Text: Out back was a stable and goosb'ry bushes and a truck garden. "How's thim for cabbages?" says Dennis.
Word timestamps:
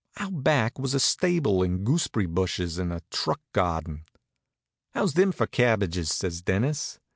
Out 0.17 0.43
back 0.43 0.79
was 0.79 0.95
a 0.95 0.99
stable 0.99 1.61
and 1.61 1.85
goosb'ry 1.85 2.25
bushes 2.25 2.79
and 2.79 2.91
a 2.91 3.03
truck 3.11 3.39
garden. 3.53 4.05
"How's 4.95 5.13
thim 5.13 5.31
for 5.31 5.45
cabbages?" 5.45 6.09
says 6.11 6.41
Dennis. 6.41 6.99